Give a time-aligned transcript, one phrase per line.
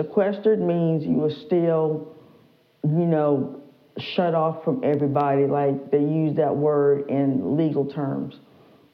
[0.00, 2.16] Sequestered means you are still,
[2.82, 3.60] you know,
[3.98, 8.36] shut off from everybody, like they use that word in legal terms.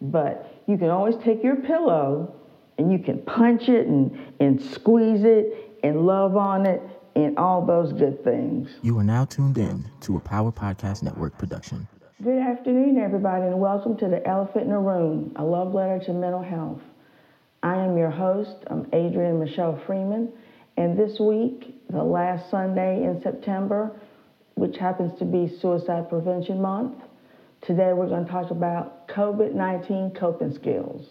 [0.01, 2.35] But you can always take your pillow
[2.77, 6.83] and you can punch it and, and squeeze it and love on it
[7.15, 8.69] and all those good things.
[8.83, 11.87] You are now tuned in to a Power Podcast Network production.
[12.21, 16.13] Good afternoon, everybody, and welcome to the Elephant in the Room, a love letter to
[16.13, 16.81] mental health.
[17.63, 20.33] I am your host, I'm Adrienne Michelle Freeman,
[20.77, 23.99] and this week, the last Sunday in September,
[24.55, 27.03] which happens to be Suicide Prevention Month,
[27.63, 31.07] today we're going to talk about COVID 19 coping skills.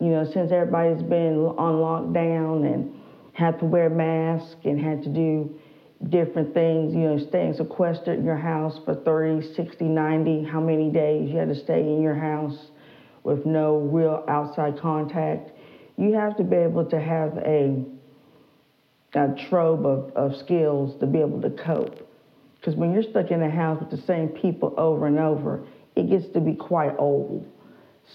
[0.00, 2.94] You know, since everybody's been on lockdown and
[3.32, 5.54] had to wear masks and had to do
[6.08, 10.90] different things, you know, staying sequestered in your house for 30, 60, 90, how many
[10.90, 12.70] days you had to stay in your house
[13.22, 15.50] with no real outside contact.
[15.96, 17.84] You have to be able to have a,
[19.14, 22.06] a trove of, of skills to be able to cope.
[22.56, 25.64] Because when you're stuck in a house with the same people over and over,
[25.96, 27.46] it gets to be quite old.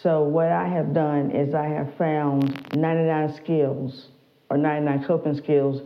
[0.04, 4.08] So what I have done is I have found 99 skills
[4.50, 5.82] or 99 coping skills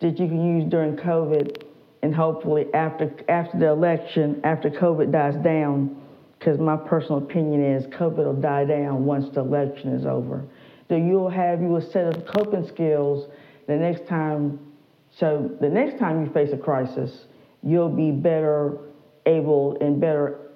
[0.00, 1.64] that you can use during COVID
[2.02, 5.96] and hopefully after after the election, after COVID dies down,
[6.38, 10.44] because my personal opinion is COVID will die down once the election is over.
[10.88, 13.30] So you'll have you a set of coping skills
[13.66, 14.58] the next time.
[15.18, 17.26] So the next time you face a crisis,
[17.62, 18.78] you'll be better
[19.26, 20.50] able and better,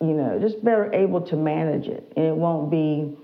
[0.00, 3.16] you know, just better able to manage it, and it won't be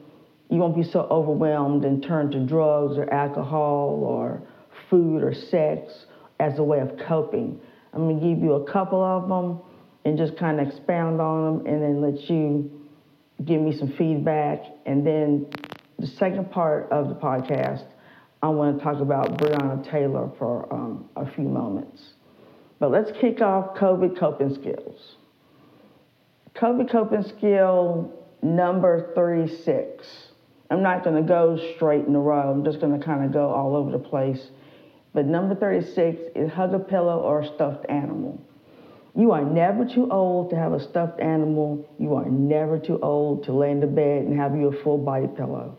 [0.50, 4.42] you won't be so overwhelmed and turn to drugs or alcohol or
[4.91, 6.06] food or sex
[6.38, 7.59] as a way of coping.
[7.92, 9.61] I'm to give you a couple of them
[10.05, 12.70] and just kind of expound on them and then let you
[13.44, 14.62] give me some feedback.
[14.84, 15.47] And then
[15.98, 17.86] the second part of the podcast,
[18.45, 22.12] I want to talk about Breonna Taylor for um, a few moments.
[22.78, 25.17] But let's kick off COVID coping skills.
[26.55, 28.12] COVID coping skill
[28.43, 30.06] number 36.
[30.71, 32.50] I'm not going to go straight in a row.
[32.50, 34.50] I'm just going to kind of go all over the place.
[35.15, 38.38] But number 36 is hug a pillow or a stuffed animal.
[39.16, 41.88] You are never too old to have a stuffed animal.
[41.99, 44.99] You are never too old to lay in the bed and have you a full
[44.99, 45.78] body pillow.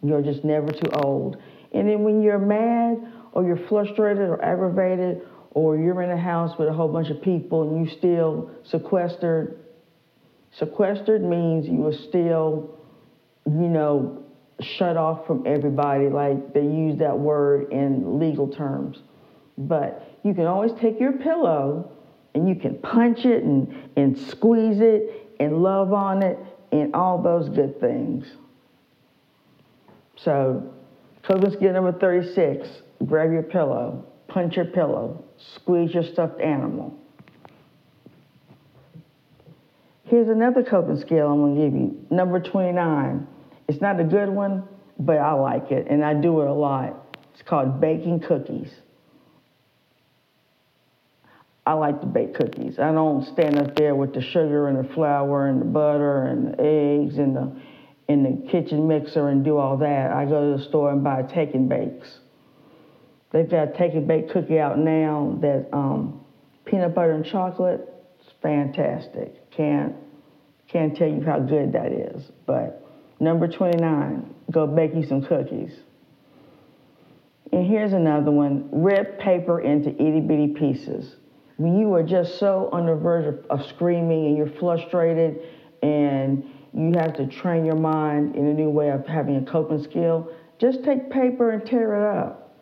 [0.00, 1.38] You're just never too old.
[1.72, 6.58] And then when you're mad or you're frustrated or aggravated or you're in a house
[6.58, 9.58] with a whole bunch of people and you still sequestered,
[10.52, 12.78] sequestered means you are still,
[13.46, 14.24] you know,
[14.60, 18.98] shut off from everybody, like they use that word in legal terms.
[19.56, 21.92] But you can always take your pillow
[22.34, 26.38] and you can punch it and, and squeeze it and love on it
[26.72, 28.26] and all those good things.
[30.16, 30.74] So,
[31.28, 32.66] coping skill number 36
[33.06, 35.24] grab your pillow, punch your pillow,
[35.54, 36.98] squeeze your stuffed animal.
[40.04, 42.06] Here's another coping skill I'm gonna give you.
[42.10, 43.28] Number 29
[43.68, 44.66] it's not a good one,
[44.98, 47.18] but I like it, and I do it a lot.
[47.34, 48.70] It's called baking cookies.
[51.66, 52.78] I like to bake cookies.
[52.78, 56.54] I don't stand up there with the sugar and the flour and the butter and
[56.54, 57.52] the eggs and the
[58.08, 60.10] in the kitchen mixer and do all that.
[60.10, 62.18] I go to the store and buy take and bakes.
[63.30, 66.24] They've got a take and bake cookie out now that um,
[66.64, 67.86] peanut butter and chocolate.
[68.20, 69.50] It's fantastic.
[69.50, 69.94] Can't
[70.68, 72.88] can't tell you how good that is, but
[73.20, 75.72] Number 29, go bake you some cookies.
[77.52, 81.16] And here's another one rip paper into itty bitty pieces.
[81.56, 85.40] When you are just so on the verge of, of screaming and you're frustrated
[85.82, 86.44] and
[86.78, 90.30] you have to train your mind in a new way of having a coping skill,
[90.60, 92.54] just take paper and tear it up.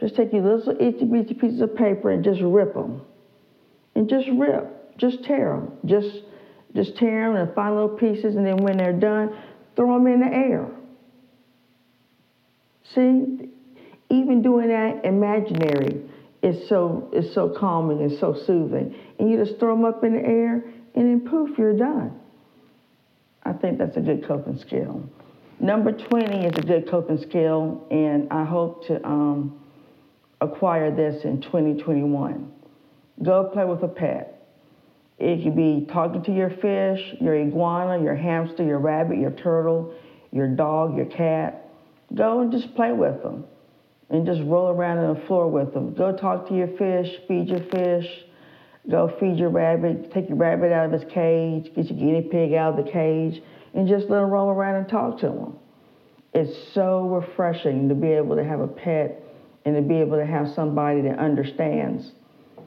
[0.00, 3.02] Just take your little itty bitty pieces of paper and just rip them.
[3.94, 5.72] And just rip, just tear them.
[5.86, 6.22] Just,
[6.74, 9.36] just tear them and find little pieces, and then when they're done,
[9.76, 10.68] throw them in the air.
[12.92, 13.48] See,
[14.10, 16.02] even doing that imaginary
[16.42, 18.94] is so is so calming and so soothing.
[19.18, 20.64] And you just throw them up in the air,
[20.94, 22.20] and then poof, you're done.
[23.44, 25.02] I think that's a good coping skill.
[25.60, 29.60] Number 20 is a good coping skill, and I hope to um,
[30.40, 32.50] acquire this in 2021.
[33.22, 34.48] Go play with a pet.
[35.18, 39.94] It could be talking to your fish, your iguana, your hamster, your rabbit, your turtle,
[40.32, 41.70] your dog, your cat.
[42.14, 43.44] Go and just play with them
[44.10, 45.94] and just roll around on the floor with them.
[45.94, 48.06] Go talk to your fish, feed your fish.
[48.90, 52.52] Go feed your rabbit, take your rabbit out of his cage, get your guinea pig
[52.52, 53.42] out of the cage,
[53.72, 55.58] and just let them roll around and talk to them.
[56.34, 59.22] It's so refreshing to be able to have a pet
[59.64, 62.12] and to be able to have somebody that understands.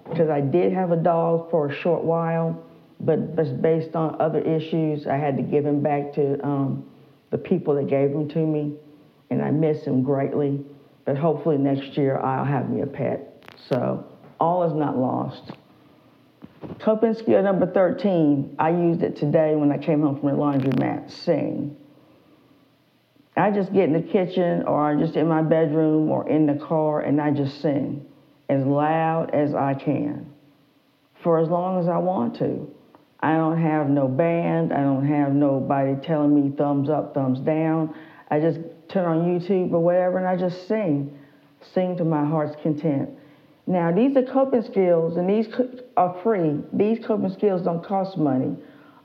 [0.10, 2.64] Because I did have a dog for a short while,
[3.00, 6.90] but based on other issues, I had to give him back to um,
[7.30, 8.74] the people that gave him to me,
[9.30, 10.62] and I miss him greatly.
[11.06, 13.44] But hopefully next year I'll have me a pet.
[13.70, 14.06] So
[14.40, 15.52] all is not lost.
[16.80, 21.12] Coping skill number 13, I used it today when I came home from the laundromat,
[21.12, 21.76] sing.
[23.36, 26.56] I just get in the kitchen or I just in my bedroom or in the
[26.56, 28.06] car and I just sing
[28.50, 30.34] as loud as I can
[31.22, 32.74] for as long as I want to.
[33.20, 34.74] I don't have no band.
[34.74, 37.94] I don't have nobody telling me thumbs up, thumbs down.
[38.32, 38.60] I just
[38.90, 41.18] turn on YouTube or whatever and I just sing,
[41.74, 43.10] sing to my heart's content.
[43.68, 45.48] Now, these are coping skills and these
[45.98, 46.62] are free.
[46.72, 48.56] These coping skills don't cost money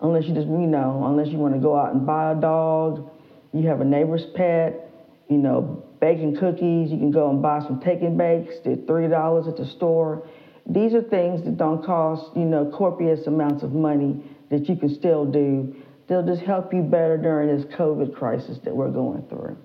[0.00, 3.10] unless you just, you know, unless you want to go out and buy a dog
[3.52, 4.90] you have a neighbor's pet,
[5.28, 9.48] you know, baking cookies, you can go and buy some take and bakes, they're $3
[9.48, 10.26] at the store.
[10.66, 14.94] These are things that don't cost, you know, copious amounts of money that you can
[14.94, 15.74] still do.
[16.08, 19.56] They'll just help you better during this COVID crisis that we're going through.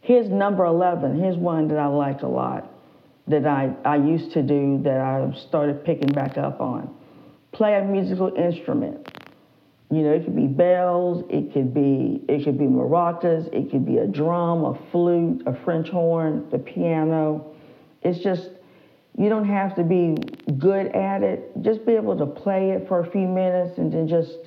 [0.00, 1.20] Here's number 11.
[1.20, 2.69] Here's one that I like a lot
[3.30, 6.94] that I, I used to do that I started picking back up on.
[7.52, 9.08] Play a musical instrument.
[9.90, 13.84] You know, it could be bells, it could be it could be maracas, it could
[13.84, 17.52] be a drum, a flute, a French horn, the piano.
[18.02, 18.50] It's just
[19.18, 20.16] you don't have to be
[20.58, 21.50] good at it.
[21.62, 24.38] Just be able to play it for a few minutes and then just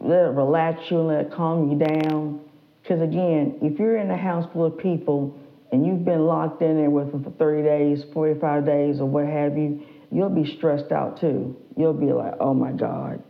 [0.00, 2.40] let it relax you and let it calm you down.
[2.82, 5.36] Because again, if you're in a house full of people
[5.74, 9.26] and you've been locked in there with them for 30 days, 45 days, or what
[9.26, 11.56] have you, you'll be stressed out too.
[11.76, 13.22] You'll be like, oh my God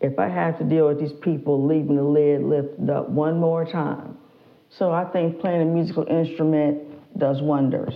[0.00, 3.64] if I have to deal with these people leaving the lid lifted up one more
[3.64, 4.16] time.
[4.68, 7.94] So I think playing a musical instrument does wonders.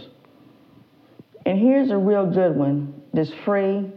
[1.44, 3.91] And here's a real good one that's free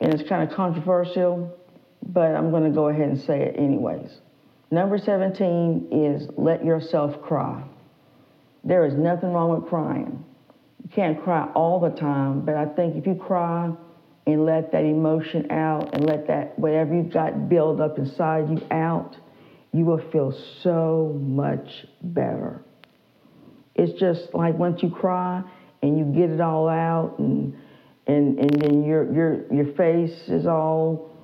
[0.00, 1.56] and it's kind of controversial,
[2.02, 4.10] but I'm going to go ahead and say it anyways.
[4.70, 7.64] Number 17 is let yourself cry.
[8.64, 10.24] There is nothing wrong with crying.
[10.82, 13.72] You can't cry all the time, but I think if you cry
[14.26, 18.60] and let that emotion out and let that whatever you've got build up inside you
[18.70, 19.16] out,
[19.72, 20.32] you will feel
[20.62, 22.62] so much better.
[23.74, 25.42] It's just like once you cry
[25.82, 27.56] and you get it all out and
[28.06, 31.14] and and then your your your face is all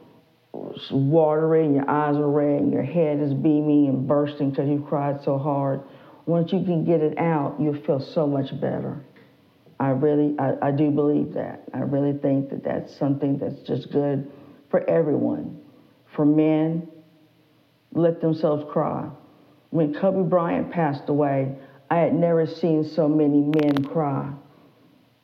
[0.90, 4.84] watery and your eyes are red and your head is beaming and bursting because you
[4.88, 5.81] cried so hard.
[6.26, 9.00] Once you can get it out, you'll feel so much better.
[9.79, 11.65] I really, I, I do believe that.
[11.75, 14.31] I really think that that's something that's just good
[14.71, 15.61] for everyone.
[16.15, 16.88] For men,
[17.93, 19.09] let themselves cry.
[19.71, 21.56] When Kobe Bryant passed away,
[21.91, 24.32] I had never seen so many men cry.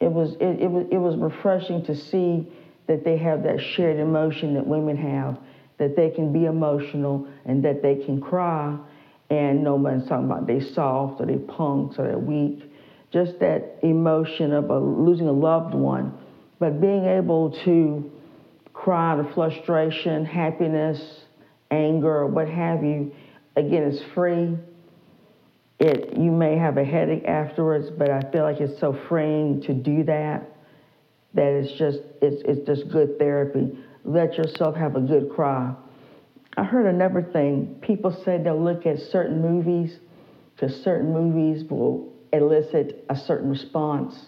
[0.01, 2.51] It was, it, it was, it was refreshing to see
[2.87, 5.39] that they have that shared emotion that women have,
[5.79, 8.77] that they can be emotional and that they can cry,
[9.31, 12.71] and nobody's talking about they soft or they punks or they're weak
[13.13, 16.17] just that emotion of a, losing a loved one,
[16.59, 18.11] but being able to
[18.73, 21.25] cry of frustration, happiness,
[21.71, 23.13] anger, what have you,
[23.57, 24.57] again, it's free.
[25.81, 29.75] It, you may have a headache afterwards, but I feel like it's so freeing to
[29.75, 30.47] do that
[31.33, 33.79] that it's just it's, it's just good therapy.
[34.05, 35.75] Let yourself have a good cry.
[36.57, 37.79] I heard another thing.
[37.81, 39.99] People said they'll look at certain movies
[40.55, 44.27] because certain movies will elicit a certain response,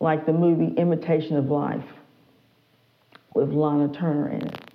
[0.00, 1.84] like the movie Imitation of Life
[3.34, 4.70] with Lana Turner in it.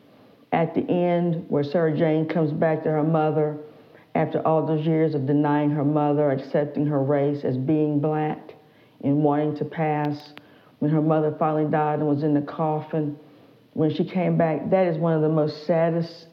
[0.51, 3.57] At the end, where Sarah Jane comes back to her mother
[4.15, 8.53] after all those years of denying her mother, accepting her race as being black,
[9.03, 10.33] and wanting to pass,
[10.79, 13.17] when her mother finally died and was in the coffin,
[13.73, 16.27] when she came back, that is one of the most saddest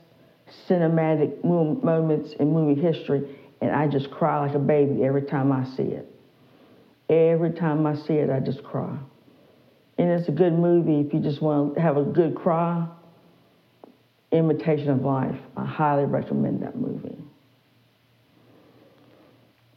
[0.69, 5.64] cinematic moments in movie history, and I just cry like a baby every time I
[5.76, 6.07] see it.
[7.09, 8.97] Every time I see it, I just cry.
[9.99, 12.87] And it's a good movie if you just want to have a good cry.
[14.33, 15.37] Imitation of Life.
[15.57, 17.19] I highly recommend that movie.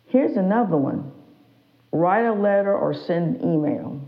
[0.05, 1.11] Here's another one
[1.91, 3.99] write a letter or send an email.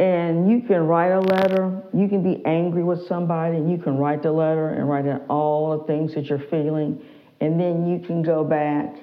[0.00, 3.98] And you can write a letter, you can be angry with somebody, and you can
[3.98, 7.04] write the letter and write in all the things that you're feeling.
[7.42, 8.96] And then you can go back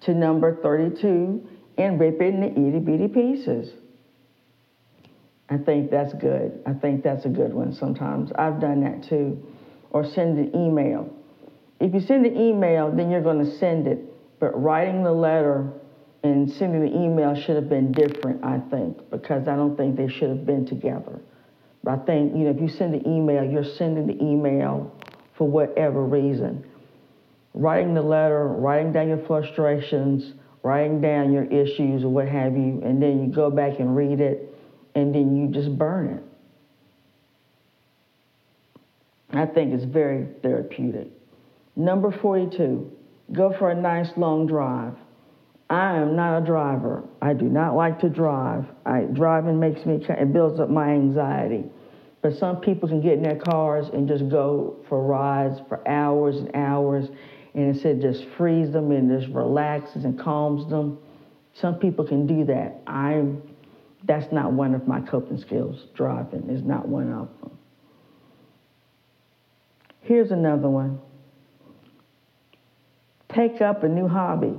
[0.00, 1.46] to number 32
[1.76, 3.74] and rip it into itty bitty pieces.
[5.50, 6.62] I think that's good.
[6.64, 8.32] I think that's a good one sometimes.
[8.34, 9.38] I've done that too.
[9.90, 11.14] Or send an email.
[11.78, 13.98] If you send an email, then you're going to send it.
[14.40, 15.74] But writing the letter
[16.24, 20.08] And sending the email should have been different, I think, because I don't think they
[20.08, 21.20] should have been together.
[21.82, 24.94] But I think, you know, if you send the email, you're sending the email
[25.36, 26.64] for whatever reason.
[27.54, 32.80] Writing the letter, writing down your frustrations, writing down your issues or what have you,
[32.84, 34.54] and then you go back and read it,
[34.94, 36.22] and then you just burn it.
[39.34, 41.08] I think it's very therapeutic.
[41.74, 42.92] Number 42,
[43.32, 44.94] go for a nice long drive.
[45.72, 47.02] I am not a driver.
[47.22, 48.66] I do not like to drive.
[48.84, 51.64] I, driving makes me, it builds up my anxiety.
[52.20, 56.36] But some people can get in their cars and just go for rides for hours
[56.36, 57.08] and hours,
[57.54, 60.98] and instead just frees them and just relaxes and calms them.
[61.54, 62.82] Some people can do that.
[62.86, 63.42] I'm,
[64.04, 65.86] that's not one of my coping skills.
[65.94, 67.58] Driving is not one of them.
[70.02, 71.00] Here's another one.
[73.34, 74.58] Take up a new hobby.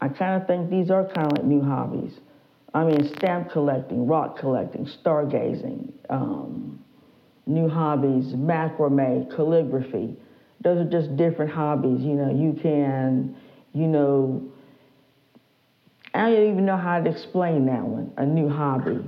[0.00, 2.12] I kind of think these are kind of like new hobbies.
[2.72, 6.82] I mean, stamp collecting, rock collecting, stargazing, um,
[7.46, 10.16] new hobbies, macrame, calligraphy.
[10.62, 12.00] Those are just different hobbies.
[12.00, 13.36] You know, you can,
[13.72, 14.50] you know,
[16.14, 19.04] I don't even know how to explain that one, a new hobby.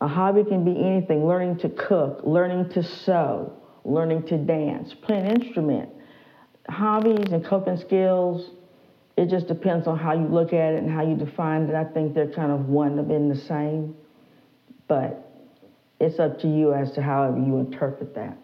[0.00, 3.52] A hobby can be anything learning to cook, learning to sew,
[3.84, 5.90] learning to dance, play an instrument.
[6.68, 8.50] Hobbies and coping skills,
[9.20, 11.74] it just depends on how you look at it and how you define it.
[11.74, 13.94] I think they're kind of one of in the same,
[14.88, 15.30] but
[16.00, 18.38] it's up to you as to however you interpret that.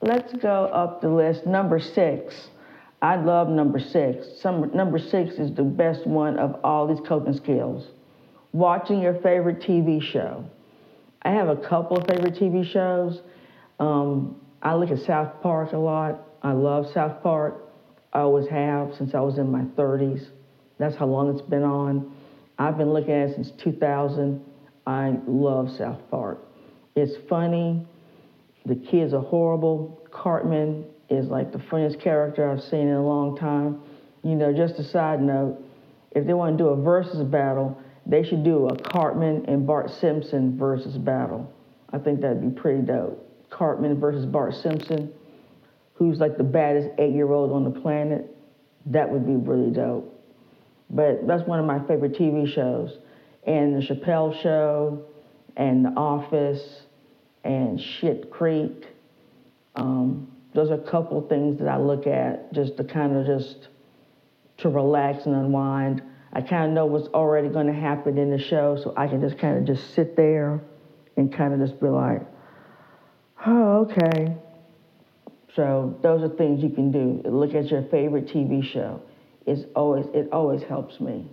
[0.00, 1.46] Let's go up the list.
[1.46, 2.48] Number six.
[3.00, 4.26] I love number six.
[4.40, 7.86] Some, number six is the best one of all these coping skills.
[8.50, 10.44] Watching your favorite TV show.
[11.22, 13.20] I have a couple of favorite TV shows.
[13.78, 14.34] Um,
[14.64, 16.26] I look at South Park a lot.
[16.42, 17.69] I love South Park.
[18.12, 20.26] I always have since I was in my 30s.
[20.78, 22.14] That's how long it's been on.
[22.58, 24.44] I've been looking at it since 2000.
[24.86, 26.38] I love South Park.
[26.96, 27.86] It's funny.
[28.66, 30.06] The kids are horrible.
[30.10, 33.80] Cartman is like the funniest character I've seen in a long time.
[34.22, 35.58] You know, just a side note,
[36.12, 39.90] if they want to do a versus battle, they should do a Cartman and Bart
[40.00, 41.50] Simpson versus battle.
[41.92, 43.26] I think that'd be pretty dope.
[43.50, 45.12] Cartman versus Bart Simpson,
[46.00, 48.34] who's like the baddest eight year old on the planet,
[48.86, 50.18] that would be really dope.
[50.88, 52.96] But that's one of my favorite TV shows.
[53.46, 55.04] And The Chappelle Show,
[55.56, 56.62] and The Office,
[57.44, 58.86] and Shit Creek.
[59.76, 63.68] Um, those are a couple things that I look at just to kind of just
[64.58, 66.02] to relax and unwind.
[66.32, 69.20] I kind of know what's already going to happen in the show, so I can
[69.20, 70.62] just kind of just sit there
[71.18, 72.22] and kind of just be like,
[73.46, 74.34] Oh, okay.
[75.60, 77.20] So those are things you can do.
[77.28, 79.02] Look at your favorite TV show.
[79.44, 81.30] It's always it always helps me.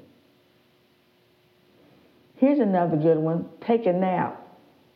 [2.36, 3.48] Here's another good one.
[3.66, 4.46] Take a nap.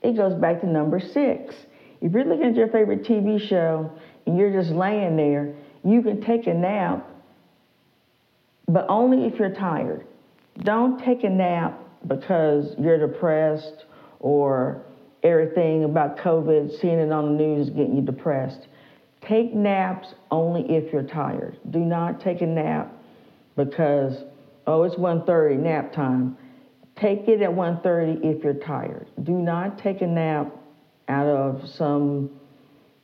[0.01, 1.55] It goes back to number six.
[2.01, 3.89] If you're looking at your favorite TV show
[4.25, 7.09] and you're just laying there, you can take a nap,
[8.67, 10.05] but only if you're tired.
[10.57, 13.85] Don't take a nap because you're depressed
[14.19, 14.83] or
[15.23, 18.67] everything about COVID, seeing it on the news is getting you depressed.
[19.31, 21.57] Take naps only if you're tired.
[21.69, 22.93] Do not take a nap
[23.55, 24.25] because,
[24.67, 26.35] oh, it's 1.30, nap time.
[26.97, 29.07] Take it at 1.30 if you're tired.
[29.23, 30.53] Do not take a nap
[31.07, 32.29] out of some,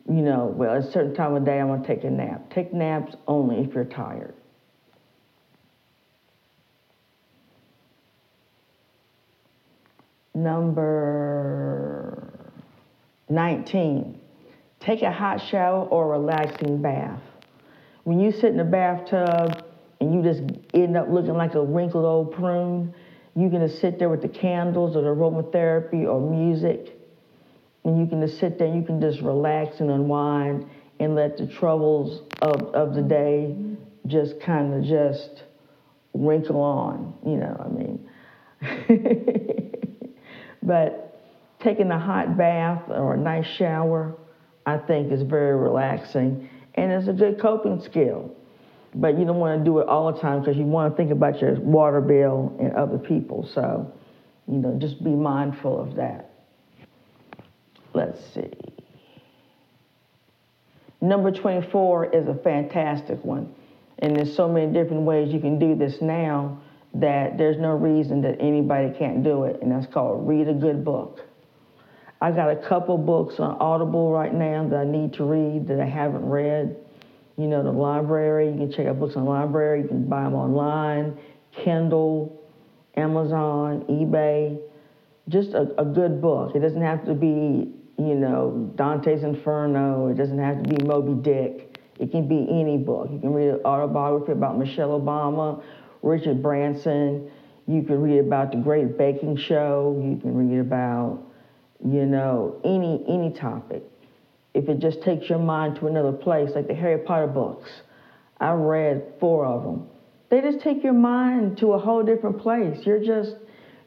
[0.10, 2.50] you know, well, a certain time of day I'm going to take a nap.
[2.54, 4.34] Take naps only if you're tired.
[10.36, 12.34] Number
[13.30, 14.20] 19,
[14.88, 17.20] take a hot shower or a relaxing bath.
[18.06, 19.66] When you sit in the bathtub
[20.00, 22.94] and you just end up looking like a wrinkled old prune,
[23.36, 26.98] you can just sit there with the candles or the aromatherapy or music,
[27.84, 30.66] and you can just sit there and you can just relax and unwind
[31.00, 33.56] and let the troubles of, of the day
[34.08, 35.44] just kind of just
[36.14, 38.00] wrinkle on, you know, I mean.
[40.68, 41.18] But
[41.62, 44.14] taking a hot bath or a nice shower,
[44.68, 48.36] I think is very relaxing and it's a good coping skill.
[48.94, 51.12] But you don't want to do it all the time because you want to think
[51.12, 53.50] about your water bill and other people.
[53.54, 53.92] So,
[54.48, 56.32] you know, just be mindful of that.
[57.94, 58.52] Let's see.
[61.02, 63.54] Number 24 is a fantastic one.
[64.00, 66.60] And there's so many different ways you can do this now
[66.94, 70.84] that there's no reason that anybody can't do it, and that's called read a good
[70.84, 71.27] book.
[72.20, 75.80] I got a couple books on Audible right now that I need to read that
[75.80, 76.76] I haven't read.
[77.38, 80.24] You know, the library, you can check out books on the library, you can buy
[80.24, 81.18] them online,
[81.52, 82.42] Kindle,
[82.96, 84.60] Amazon, eBay.
[85.30, 86.56] Just a, a good book.
[86.56, 90.08] It doesn't have to be, you know, Dante's Inferno.
[90.08, 91.78] It doesn't have to be Moby Dick.
[92.00, 93.10] It can be any book.
[93.12, 95.62] You can read an autobiography about Michelle Obama,
[96.02, 97.30] Richard Branson.
[97.68, 100.02] You can read about the Great Baking Show.
[100.04, 101.27] You can read about,
[101.84, 103.84] you know, any any topic.
[104.54, 107.70] If it just takes your mind to another place, like the Harry Potter books,
[108.40, 109.88] I read four of them.
[110.30, 112.86] They just take your mind to a whole different place.
[112.86, 113.36] You're just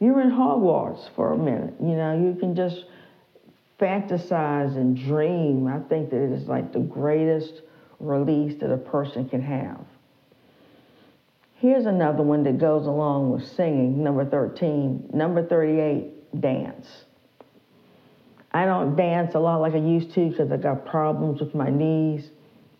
[0.00, 1.74] you're in Hogwarts for a minute.
[1.80, 2.84] You know, you can just
[3.78, 5.66] fantasize and dream.
[5.66, 7.62] I think that it is like the greatest
[7.98, 9.80] release that a person can have.
[11.56, 15.10] Here's another one that goes along with singing, number 13.
[15.12, 16.86] Number 38, dance.
[18.52, 21.70] I don't dance a lot like I used to because I got problems with my
[21.70, 22.30] knees,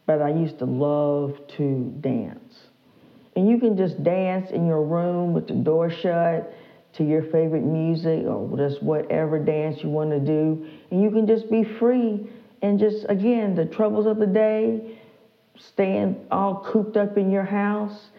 [0.07, 2.65] but I used to love to dance.
[3.37, 6.53] And you can just dance in your room with the door shut
[6.95, 10.67] to your favorite music or just whatever dance you want to do.
[10.91, 12.29] And you can just be free
[12.63, 14.99] and just, again, the troubles of the day,
[15.57, 18.11] staying all cooped up in your house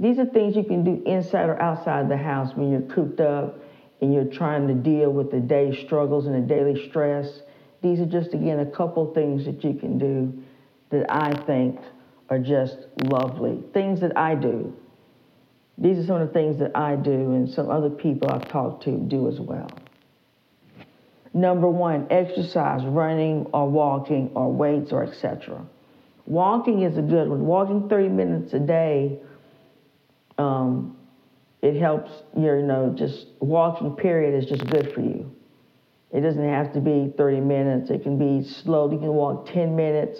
[0.00, 3.58] these are things you can do inside or outside the house when you're cooped up
[4.00, 7.42] and you're trying to deal with the day's struggles and the daily stress.
[7.82, 10.42] These are just, again, a couple things that you can do
[10.90, 11.80] that I think
[12.28, 13.62] are just lovely.
[13.72, 14.74] Things that I do.
[15.76, 18.84] These are some of the things that I do and some other people I've talked
[18.84, 19.70] to do as well.
[21.32, 25.64] Number one, exercise, running or walking or weights or etc.
[26.26, 27.46] Walking is a good one.
[27.46, 29.20] Walking 30 minutes a day
[30.36, 30.97] um,
[31.62, 35.30] it helps your, you know, just walking period is just good for you.
[36.12, 37.90] It doesn't have to be 30 minutes.
[37.90, 38.90] It can be slow.
[38.90, 40.18] You can walk 10 minutes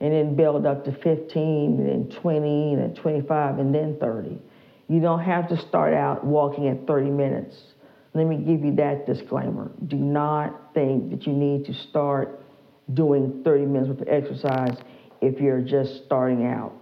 [0.00, 4.38] and then build up to 15 and then 20 and then 25 and then 30.
[4.88, 7.56] You don't have to start out walking at 30 minutes.
[8.14, 9.70] Let me give you that disclaimer.
[9.86, 12.40] Do not think that you need to start
[12.92, 14.76] doing 30 minutes of exercise
[15.20, 16.72] if you're just starting out.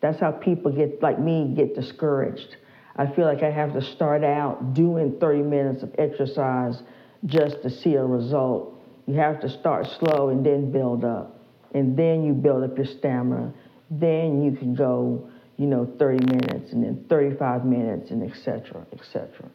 [0.00, 2.56] That's how people get, like me, get discouraged.
[3.00, 6.82] I feel like I have to start out doing 30 minutes of exercise
[7.24, 8.78] just to see a result.
[9.06, 11.40] You have to start slow and then build up.
[11.72, 13.54] And then you build up your stamina.
[13.90, 18.86] Then you can go, you know, 30 minutes and then 35 minutes and etc.
[18.92, 19.48] etc.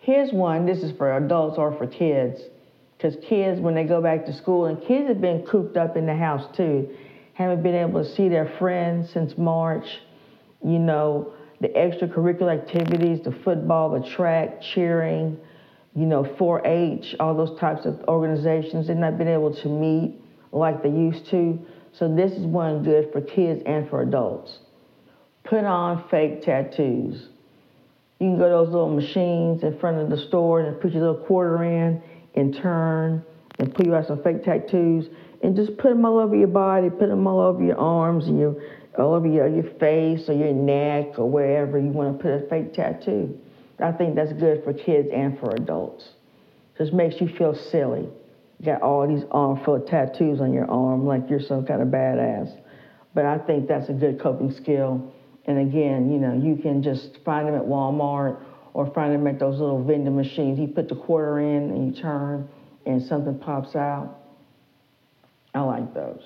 [0.00, 2.42] Here's one, this is for adults or for kids.
[2.98, 6.04] Because kids, when they go back to school, and kids have been cooped up in
[6.04, 6.90] the house too,
[7.32, 9.86] haven't been able to see their friends since March.
[10.64, 15.38] You know, the extracurricular activities, the football, the track, cheering,
[15.94, 20.20] you know, 4 H, all those types of organizations, they've not been able to meet
[20.52, 21.58] like they used to.
[21.92, 24.58] So, this is one good for kids and for adults.
[25.44, 27.28] Put on fake tattoos.
[28.20, 31.00] You can go to those little machines in front of the store and put your
[31.00, 32.02] little quarter in
[32.34, 33.24] and turn
[33.58, 35.06] and put you out some fake tattoos
[35.42, 38.38] and just put them all over your body, put them all over your arms and
[38.38, 38.54] your
[38.98, 42.48] all over your, your face or your neck or wherever you want to put a
[42.48, 43.38] fake tattoo.
[43.78, 46.08] I think that's good for kids and for adults.
[46.76, 48.08] Just makes you feel silly.
[48.58, 51.80] You got all these arm full of tattoos on your arm like you're some kind
[51.80, 52.54] of badass.
[53.14, 55.12] But I think that's a good coping skill.
[55.46, 58.42] And again, you know, you can just find them at Walmart
[58.74, 60.58] or find them at those little vending machines.
[60.58, 62.48] You put the quarter in and you turn
[62.86, 64.18] and something pops out.
[65.54, 66.22] I like those.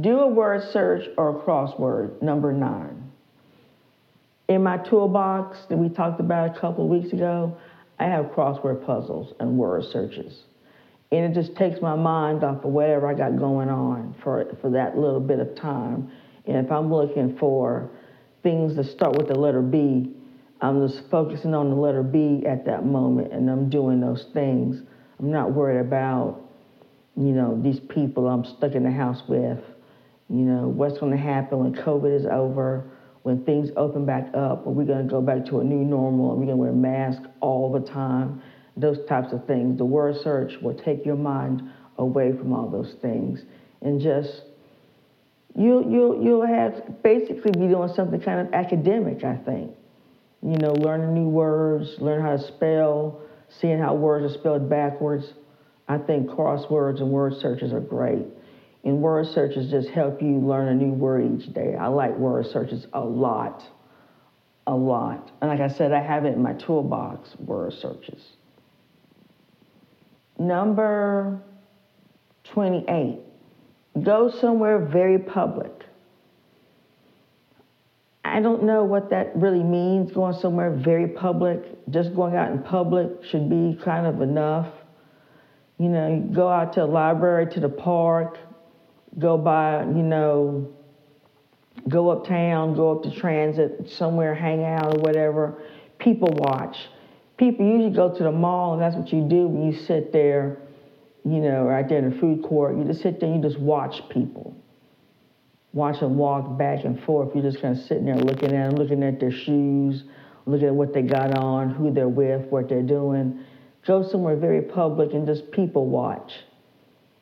[0.00, 3.10] Do a word search or a crossword, number nine.
[4.48, 7.56] In my toolbox that we talked about a couple of weeks ago,
[7.98, 10.42] I have crossword puzzles and word searches.
[11.10, 14.70] And it just takes my mind off of whatever I got going on for, for
[14.70, 16.10] that little bit of time.
[16.46, 17.90] And if I'm looking for
[18.42, 20.12] things that start with the letter B,
[20.60, 24.82] I'm just focusing on the letter B at that moment and I'm doing those things.
[25.18, 26.42] I'm not worried about
[27.18, 29.58] you know, these people I'm stuck in the house with,
[30.28, 32.84] you know, what's going to happen when COVID is over,
[33.22, 36.32] when things open back up, are we going to go back to a new normal?
[36.32, 38.42] Are we going to wear masks all the time?
[38.76, 39.78] Those types of things.
[39.78, 41.62] The word search will take your mind
[41.96, 43.40] away from all those things
[43.80, 44.42] and just
[45.56, 49.72] you'll you'll you'll have basically be doing something kind of academic, I think.
[50.42, 53.20] You know, learning new words, learn how to spell,
[53.60, 55.32] seeing how words are spelled backwards
[55.88, 58.26] I think crosswords and word searches are great.
[58.88, 61.76] And word searches just help you learn a new word each day.
[61.78, 63.62] I like word searches a lot,
[64.66, 65.30] a lot.
[65.42, 68.22] And like I said, I have it in my toolbox, word searches.
[70.38, 71.42] Number
[72.44, 73.18] 28,
[74.02, 75.84] go somewhere very public.
[78.24, 81.60] I don't know what that really means, going somewhere very public.
[81.90, 84.72] Just going out in public should be kind of enough.
[85.76, 88.38] You know, you go out to a library, to the park,
[89.18, 90.72] go by, you know,
[91.88, 95.62] go uptown, go up to transit, somewhere, hang out or whatever.
[95.98, 96.76] People watch.
[97.36, 100.58] People usually go to the mall, and that's what you do when you sit there,
[101.24, 102.76] you know, right there in the food court.
[102.76, 104.56] You just sit there you just watch people
[105.72, 107.30] watch them walk back and forth.
[107.34, 110.04] You're just kind of sitting there looking at them, looking at their shoes,
[110.46, 113.44] looking at what they got on, who they're with, what they're doing.
[113.86, 116.32] Go somewhere very public and just people watch.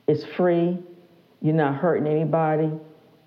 [0.08, 0.78] It's free.
[1.46, 2.72] You're not hurting anybody.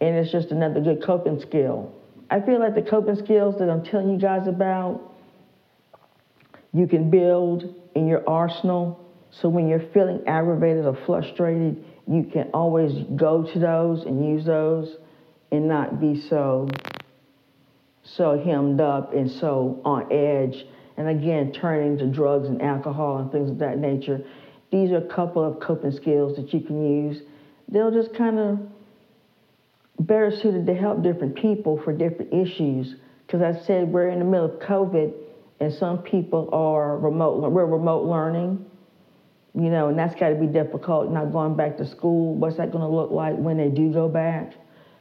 [0.01, 1.93] And it's just another good coping skill.
[2.29, 5.13] I feel like the coping skills that I'm telling you guys about,
[6.73, 8.99] you can build in your arsenal.
[9.32, 14.45] So when you're feeling aggravated or frustrated, you can always go to those and use
[14.45, 14.97] those
[15.53, 16.67] and not be so
[18.03, 20.65] so hemmed up and so on edge
[20.97, 24.19] and again turning to drugs and alcohol and things of that nature
[24.71, 27.21] these are a couple of coping skills that you can use
[27.71, 28.60] they'll just kind of
[29.99, 34.25] better suited to help different people for different issues because i said we're in the
[34.25, 35.13] middle of covid
[35.60, 38.65] and some people are remote we're remote learning
[39.55, 42.71] you know and that's got to be difficult not going back to school what's that
[42.71, 44.53] going to look like when they do go back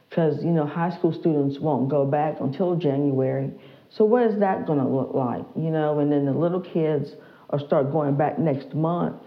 [0.09, 3.51] because you know high school students won't go back until January.
[3.89, 5.45] So what is that going to look like?
[5.55, 7.11] You know, and then the little kids
[7.49, 9.21] are start going back next month.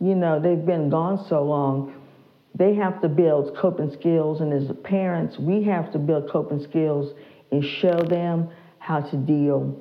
[0.00, 1.94] You know, they've been gone so long.
[2.56, 7.12] They have to build coping skills, and as parents, we have to build coping skills
[7.52, 9.78] and show them how to deal,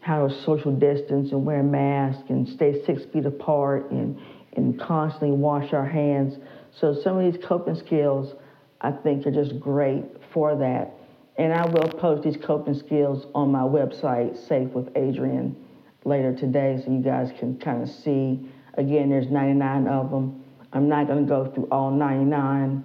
[0.00, 4.20] how to social distance and wear masks and stay six feet apart and,
[4.52, 6.38] and constantly wash our hands.
[6.78, 8.34] So some of these coping skills
[8.80, 10.94] I think are just great for that.
[11.36, 15.56] And I will post these coping skills on my website, Safe with Adrienne,
[16.04, 18.48] later today so you guys can kind of see.
[18.74, 20.43] Again, there's 99 of them.
[20.74, 22.84] I'm not going to go through all 99,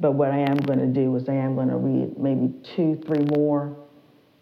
[0.00, 3.00] but what I am going to do is I am going to read maybe two,
[3.06, 3.76] three more,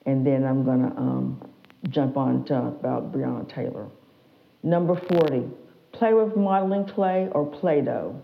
[0.06, 1.50] and then I'm going to um,
[1.90, 3.88] jump on to about Breonna Taylor.
[4.62, 5.44] Number 40,
[5.92, 8.22] play with modeling clay or Play-Doh.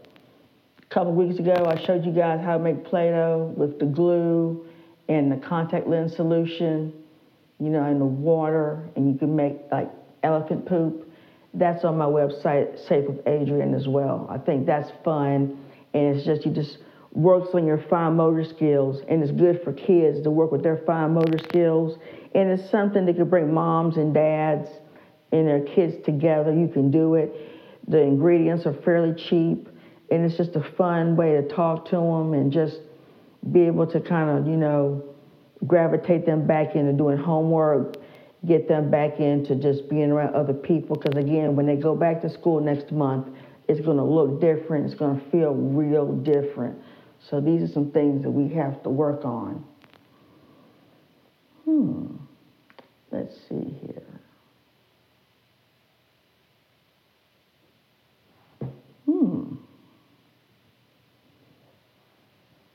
[0.79, 4.67] A couple weeks ago, I showed you guys how to make Play-Doh with the glue
[5.09, 6.93] and the contact lens solution,
[7.59, 9.91] you know, and the water, and you can make like
[10.23, 11.10] elephant poop.
[11.55, 14.27] That's on my website, Safe with Adrienne, as well.
[14.31, 15.59] I think that's fun,
[15.93, 16.79] and it's just you just
[17.13, 20.79] works on your fine motor skills, and it's good for kids to work with their
[20.87, 21.99] fine motor skills.
[22.35, 24.69] And it's something that could bring moms and dads
[25.33, 26.55] and their kids together.
[26.55, 27.35] You can do it.
[27.89, 29.69] The ingredients are fairly cheap
[30.11, 32.81] and it's just a fun way to talk to them and just
[33.53, 35.05] be able to kind of, you know,
[35.67, 37.97] gravitate them back into doing homework,
[38.47, 40.97] get them back into just being around other people.
[40.97, 43.29] Because again, when they go back to school next month,
[43.69, 44.87] it's going to look different.
[44.87, 46.79] It's going to feel real different.
[47.29, 49.65] So these are some things that we have to work on.
[51.65, 52.17] Hmm.
[53.11, 54.03] Let's see here.
[59.05, 59.55] Hmm.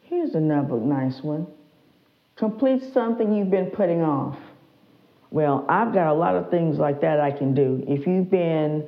[0.04, 1.48] Here's another nice one.
[2.36, 4.38] Complete something you've been putting off.
[5.36, 7.84] Well, I've got a lot of things like that I can do.
[7.90, 8.88] If you've been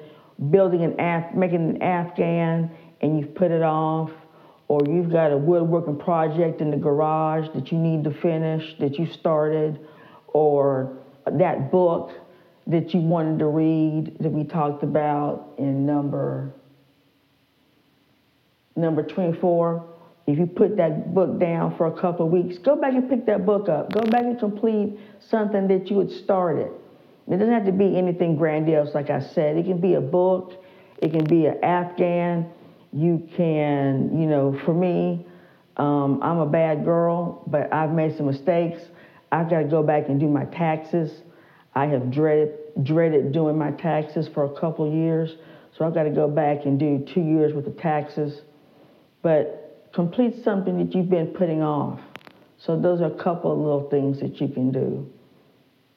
[0.50, 4.12] building an Af- making an Afghan and you've put it off,
[4.70, 8.98] or you've got a woodworking project in the garage that you need to finish that
[8.98, 9.86] you started,
[10.28, 10.98] or
[11.30, 12.14] that book
[12.68, 16.54] that you wanted to read that we talked about in number
[18.78, 19.86] number 24
[20.28, 23.26] if you put that book down for a couple of weeks, go back and pick
[23.28, 23.94] that book up.
[23.94, 26.70] Go back and complete something that you had started.
[27.30, 29.56] It doesn't have to be anything grandiose, like I said.
[29.56, 30.54] It can be a book,
[30.98, 32.52] it can be an Afghan.
[32.92, 35.26] You can, you know, for me,
[35.76, 38.82] um, I'm a bad girl, but I've made some mistakes.
[39.32, 41.22] I've got to go back and do my taxes.
[41.76, 45.36] I have dreaded dreaded doing my taxes for a couple years,
[45.78, 48.42] so I've got to go back and do two years with the taxes.
[49.22, 49.67] But
[49.98, 52.00] complete something that you've been putting off.
[52.60, 55.12] So those are a couple of little things that you can do.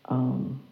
[0.07, 0.63] Um,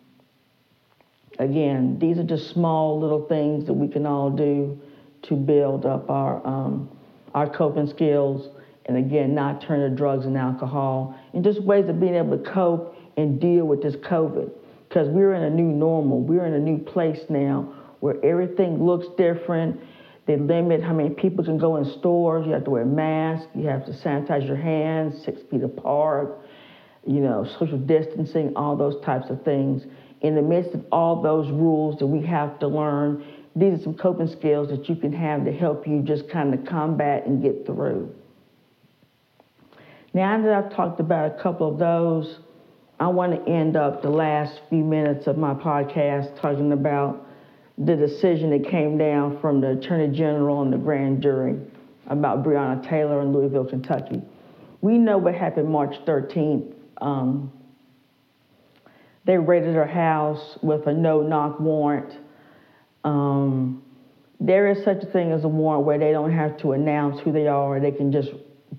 [1.39, 4.81] again, these are just small little things that we can all do
[5.25, 6.89] to build up our um,
[7.35, 8.49] our coping skills,
[8.87, 12.51] and again, not turn to drugs and alcohol, and just ways of being able to
[12.51, 14.51] cope and deal with this COVID.
[14.89, 19.07] Because we're in a new normal, we're in a new place now where everything looks
[19.19, 19.79] different
[20.29, 22.47] they limit how many people can go in stores.
[22.47, 23.49] You have to wear masks.
[23.55, 26.39] You have to sanitize your hands six feet apart.
[27.07, 29.87] you know, social distancing, all those types of things.
[30.21, 33.25] In the midst of all those rules that we have to learn,
[33.57, 36.67] these are some coping skills that you can have to help you just kind of
[36.67, 38.15] combat and get through.
[40.13, 42.41] Now that I've talked about a couple of those,
[43.01, 47.28] I want to end up the last few minutes of my podcast talking about
[47.79, 51.59] the decision that came down from the Attorney General and the grand jury
[52.09, 54.23] about Breonna Taylor in Louisville, Kentucky.
[54.81, 56.73] We know what happened March 13th.
[57.01, 57.53] Um,
[59.25, 62.19] they raided her house with a no-knock warrant.
[63.05, 63.83] Um,
[64.41, 67.33] there is such a thing as a warrant where they don't have to announce who
[67.33, 67.79] they are.
[67.79, 68.31] They can just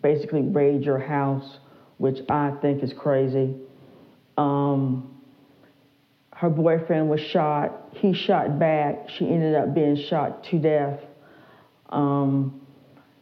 [0.01, 1.59] basically raid your house,
[1.97, 3.55] which I think is crazy.
[4.37, 5.18] Um,
[6.39, 7.89] her boyfriend was shot.
[7.95, 9.09] He shot back.
[9.17, 11.01] She ended up being shot to death.
[11.89, 12.61] Um,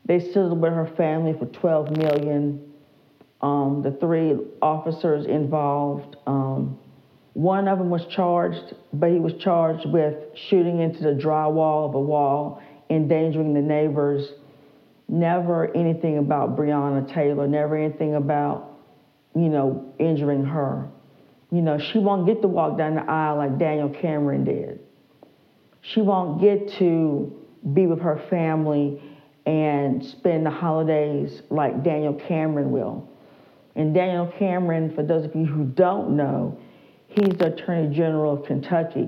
[0.05, 2.71] they settled with her family for 12 million.
[3.41, 6.77] Um, the three officers involved, um,
[7.33, 10.15] one of them was charged, but he was charged with
[10.49, 14.29] shooting into the drywall of a wall, endangering the neighbors.
[15.07, 18.77] Never anything about Breonna Taylor, never anything about,
[19.35, 20.87] you know, injuring her.
[21.51, 24.79] You know, she won't get to walk down the aisle like Daniel Cameron did.
[25.81, 27.33] She won't get to
[27.73, 29.01] be with her family
[29.45, 33.09] and spend the holidays like Daniel Cameron will.
[33.75, 36.59] And Daniel Cameron, for those of you who don't know,
[37.07, 39.07] he's the Attorney General of Kentucky,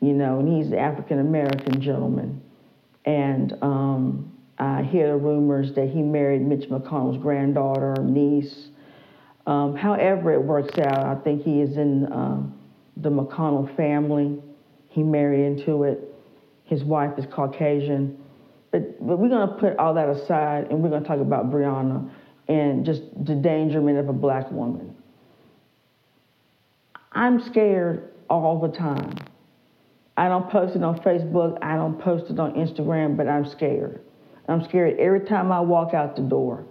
[0.00, 2.40] you know, and he's the African American gentleman.
[3.06, 8.68] And um, I hear the rumors that he married Mitch McConnell's granddaughter, niece.
[9.46, 12.42] Um, however, it works out, I think he is in uh,
[12.96, 14.42] the McConnell family.
[14.88, 16.14] He married into it.
[16.64, 18.18] His wife is Caucasian.
[18.72, 21.50] But, but we're going to put all that aside and we're going to talk about
[21.50, 22.10] Breonna
[22.48, 24.94] and just the endangerment of a black woman.
[27.12, 29.16] I'm scared all the time.
[30.16, 34.00] I don't post it on Facebook, I don't post it on Instagram, but I'm scared.
[34.48, 36.64] I'm scared every time I walk out the door.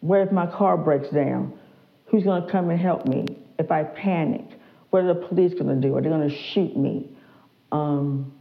[0.00, 1.58] What if my car breaks down?
[2.14, 3.26] Who's going to come and help me
[3.58, 4.44] if I panic?
[4.90, 5.96] What are the police going to do?
[5.96, 7.10] Are they going to shoot me?
[7.72, 8.32] Um,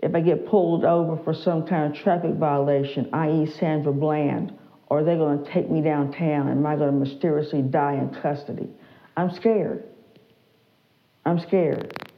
[0.00, 4.56] if I get pulled over for some kind of traffic violation, i.e., Sandra Bland,
[4.88, 6.48] are they going to take me downtown?
[6.48, 8.68] Am I going to mysteriously die in custody?
[9.16, 9.88] I'm scared.
[11.26, 12.08] I'm scared.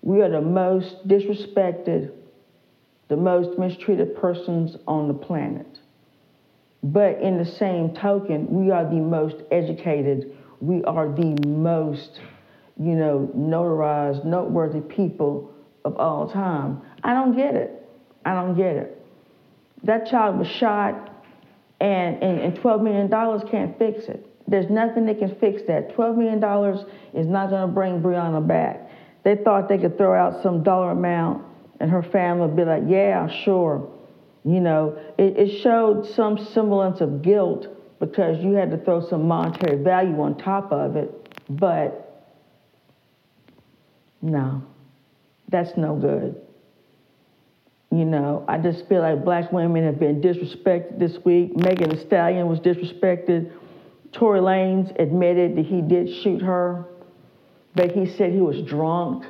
[0.00, 2.10] We are the most disrespected,
[3.08, 5.78] the most mistreated persons on the planet.
[6.82, 10.36] But in the same token, we are the most educated.
[10.60, 12.20] We are the most,
[12.78, 15.52] you know, notarized, noteworthy people
[15.84, 16.82] of all time.
[17.04, 17.88] I don't get it.
[18.24, 19.06] I don't get it.
[19.84, 21.10] That child was shot,
[21.80, 24.26] and, and, and $12 million can't fix it.
[24.48, 25.96] There's nothing that can fix that.
[25.96, 28.90] $12 million is not going to bring Breonna back.
[29.24, 31.44] They thought they could throw out some dollar amount,
[31.80, 33.88] and her family would be like, yeah, sure.
[34.44, 37.66] You know, it, it showed some semblance of guilt
[38.00, 42.26] because you had to throw some monetary value on top of it, but
[44.20, 44.64] no,
[45.48, 46.40] that's no good.
[47.92, 51.56] You know, I just feel like black women have been disrespected this week.
[51.56, 53.52] Megan Thee Stallion was disrespected.
[54.12, 56.86] Tory Lanez admitted that he did shoot her,
[57.76, 59.24] but he said he was drunk,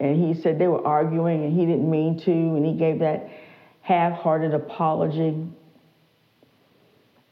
[0.00, 3.30] and he said they were arguing and he didn't mean to, and he gave that
[3.82, 5.46] half-hearted apology.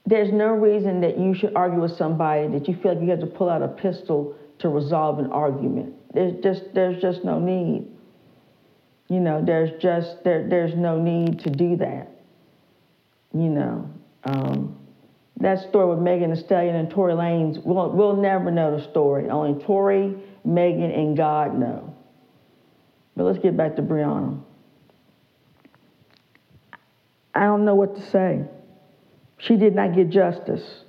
[0.07, 3.21] There's no reason that you should argue with somebody that you feel like you have
[3.21, 5.95] to pull out a pistol to resolve an argument.
[6.15, 7.87] There's just there's just no need.
[9.09, 12.09] You know, there's just there there's no need to do that.
[13.35, 13.91] You know,
[14.25, 14.79] um,
[15.41, 19.29] that story with Megan Thee Stallion and Tory Lanez, we'll, we'll never know the story.
[19.29, 21.95] Only Tory, Megan, and God know.
[23.17, 24.41] But let's get back to Breonna.
[27.39, 28.43] I don't know what to say.
[29.39, 30.83] She did not get justice.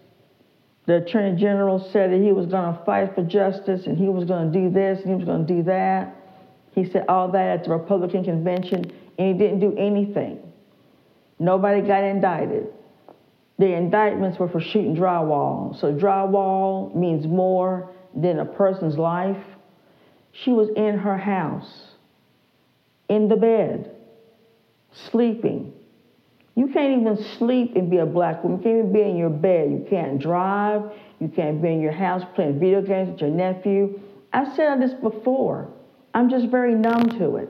[0.87, 4.25] The Attorney General said that he was going to fight for justice and he was
[4.25, 6.15] going to do this and he was going to do that.
[6.73, 10.39] He said all that at the Republican convention, and he didn't do anything.
[11.37, 12.67] Nobody got indicted.
[13.59, 15.79] The indictments were for shooting drywall.
[15.79, 19.43] So drywall means more than a person's life.
[20.31, 21.91] She was in her house,
[23.07, 23.91] in the bed,
[25.11, 25.73] sleeping.
[26.59, 28.57] You can't even sleep and be a black woman.
[28.57, 29.71] You can't even be in your bed.
[29.71, 30.91] You can't drive.
[31.21, 33.97] You can't be in your house playing video games with your nephew.
[34.33, 35.69] I've said this before.
[36.13, 37.49] I'm just very numb to it.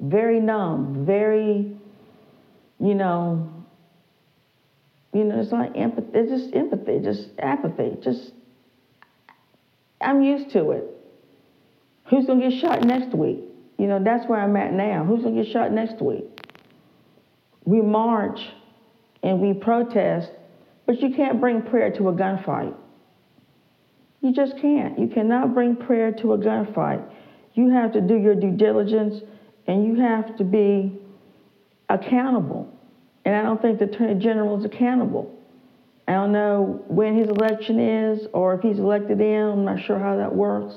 [0.00, 1.04] Very numb.
[1.04, 1.76] Very,
[2.80, 3.52] you know,
[5.12, 6.08] you know, it's like empathy.
[6.14, 7.98] It's just empathy, just apathy.
[8.02, 8.32] Just
[10.00, 10.84] I'm used to it.
[12.04, 13.40] Who's to get shot next week?
[13.76, 15.04] You know, that's where I'm at now.
[15.04, 16.41] Who's to get shot next week?
[17.64, 18.40] We march
[19.22, 20.30] and we protest,
[20.86, 22.74] but you can't bring prayer to a gunfight.
[24.20, 24.98] You just can't.
[24.98, 27.04] You cannot bring prayer to a gunfight.
[27.54, 29.22] You have to do your due diligence
[29.66, 30.98] and you have to be
[31.88, 32.72] accountable.
[33.24, 35.38] And I don't think the Attorney General is accountable.
[36.08, 39.42] I don't know when his election is or if he's elected in.
[39.42, 40.74] I'm not sure how that works.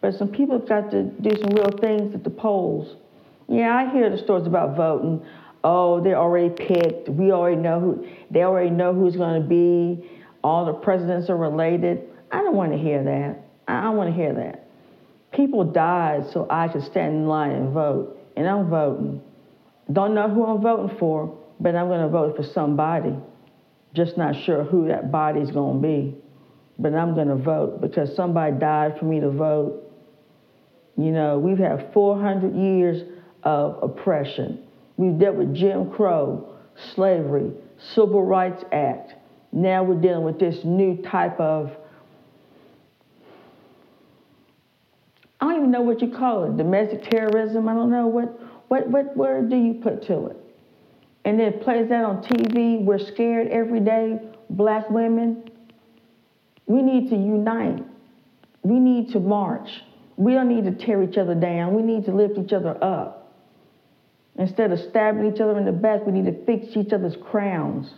[0.00, 2.96] But some people have got to do some real things at the polls.
[3.48, 5.24] Yeah, I hear the stories about voting.
[5.62, 7.08] Oh, they're already picked.
[7.08, 8.06] We already know who.
[8.30, 10.10] They already know who's going to be.
[10.42, 12.08] All the presidents are related.
[12.32, 13.44] I don't want to hear that.
[13.68, 14.66] I don't want to hear that.
[15.32, 19.20] People died so I could stand in line and vote, and I'm voting.
[19.92, 23.14] Don't know who I'm voting for, but I'm going to vote for somebody.
[23.92, 26.16] Just not sure who that body's going to be,
[26.78, 29.82] but I'm going to vote because somebody died for me to vote.
[30.96, 33.02] You know, we've had 400 years
[33.42, 34.66] of oppression.
[35.00, 36.46] We've dealt with Jim Crow,
[36.94, 37.52] slavery,
[37.94, 39.14] Civil Rights Act.
[39.50, 41.74] Now we're dealing with this new type of,
[45.40, 47.66] I don't even know what you call it, domestic terrorism.
[47.66, 50.36] I don't know what, what, what word do you put to it?
[51.24, 52.84] And then it plays that on TV.
[52.84, 54.18] We're scared every day,
[54.50, 55.50] black women.
[56.66, 57.86] We need to unite.
[58.64, 59.70] We need to march.
[60.18, 61.72] We don't need to tear each other down.
[61.72, 63.19] We need to lift each other up.
[64.38, 67.92] Instead of stabbing each other in the back, we need to fix each other's crowns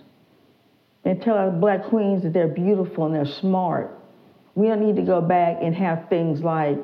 [1.05, 3.99] and tell our black queens that they're beautiful and they're smart.
[4.55, 6.79] We don't need to go back and have things like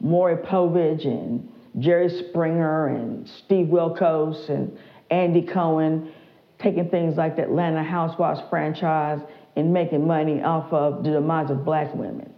[0.00, 4.76] Maury Povich and Jerry Springer and Steve Wilkos and
[5.10, 6.12] Andy Cohen
[6.58, 9.20] taking things like the Atlanta Housewives franchise
[9.56, 12.32] and making money off of the demise of black women.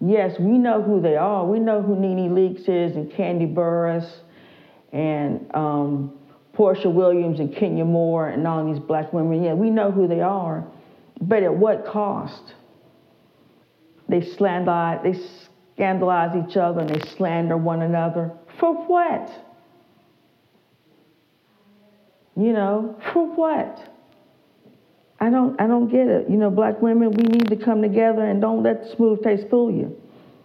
[0.00, 1.44] Yes, we know who they are.
[1.44, 4.08] We know who Nene Leakes is and Kandi Burruss
[4.92, 6.18] and um,
[6.54, 9.42] Porsha Williams and Kenya Moore and all these black women.
[9.42, 10.66] Yeah, we know who they are,
[11.20, 12.54] but at what cost?
[14.08, 15.18] They slander, they
[15.74, 18.32] scandalize each other and they slander one another.
[18.58, 19.30] For what?
[22.36, 23.88] You know, for what?
[25.20, 26.30] I don't I don't get it.
[26.30, 29.48] You know, black women, we need to come together and don't let the smooth taste
[29.50, 30.00] fool you.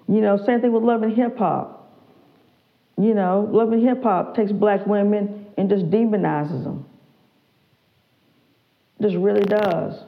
[0.08, 1.85] You know, same thing with love and hip hop.
[2.98, 6.86] You know, love and hip hop takes black women and just demonizes them.
[9.02, 10.02] Just really does.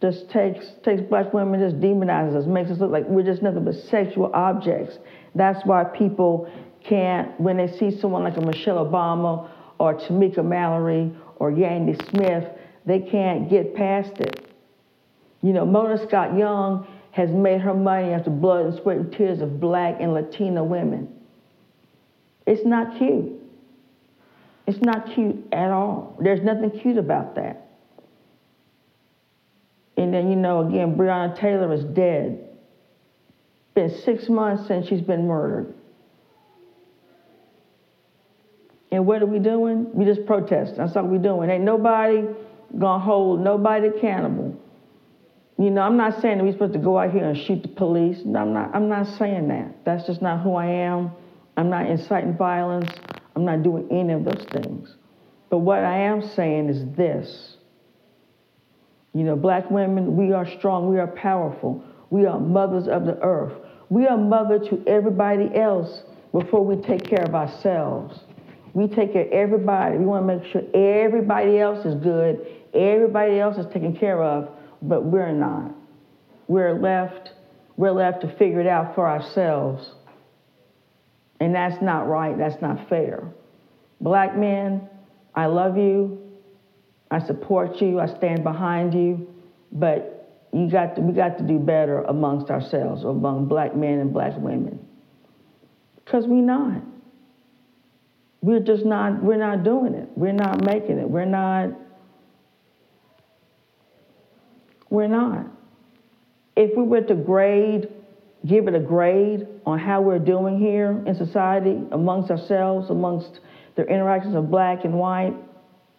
[0.00, 3.64] Just takes takes black women, just demonizes us, makes us look like we're just nothing
[3.64, 4.98] but sexual objects.
[5.34, 6.50] That's why people
[6.84, 12.48] can't, when they see someone like a Michelle Obama or Tamika Mallory or Yandy Smith,
[12.84, 14.48] they can't get past it.
[15.40, 19.40] You know, Mona Scott Young has made her money after blood and sweat and tears
[19.40, 21.08] of black and Latina women.
[22.46, 23.40] It's not cute.
[24.66, 26.16] It's not cute at all.
[26.20, 27.68] There's nothing cute about that.
[29.96, 32.48] And then, you know, again, Breonna Taylor is dead.
[33.74, 35.74] Been six months since she's been murdered.
[38.90, 39.92] And what are we doing?
[39.94, 40.76] We just protest.
[40.76, 41.48] That's all we're doing.
[41.48, 42.24] Ain't nobody
[42.78, 44.58] gonna hold nobody accountable.
[45.58, 47.68] You know, I'm not saying that we're supposed to go out here and shoot the
[47.68, 48.18] police.
[48.24, 48.74] I'm not.
[48.74, 49.84] I'm not saying that.
[49.84, 51.12] That's just not who I am.
[51.62, 52.90] I'm not inciting violence.
[53.36, 54.96] I'm not doing any of those things.
[55.48, 57.56] But what I am saying is this.
[59.14, 60.88] You know, black women, we are strong.
[60.90, 61.84] We are powerful.
[62.10, 63.52] We are mothers of the earth.
[63.90, 68.18] We are mother to everybody else before we take care of ourselves.
[68.74, 69.98] We take care of everybody.
[69.98, 72.44] We want to make sure everybody else is good,
[72.74, 74.48] everybody else is taken care of,
[74.82, 75.70] but we're not.
[76.48, 77.30] We're left,
[77.76, 79.88] we're left to figure it out for ourselves.
[81.42, 83.24] And that's not right, that's not fair.
[84.00, 84.88] Black men,
[85.34, 86.20] I love you.
[87.10, 87.98] I support you.
[87.98, 89.28] I stand behind you.
[89.72, 94.12] But you got to, we got to do better amongst ourselves, among black men and
[94.12, 94.86] black women.
[95.96, 96.80] Because we're not.
[98.40, 100.10] We're just not, we're not doing it.
[100.14, 101.10] We're not making it.
[101.10, 101.70] We're not,
[104.90, 105.46] we're not.
[106.54, 107.88] If we were to grade,
[108.46, 113.40] give it a grade on how we're doing here in society, amongst ourselves, amongst
[113.76, 115.34] the interactions of black and white,